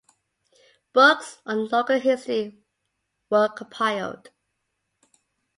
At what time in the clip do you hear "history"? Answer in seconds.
1.99-2.57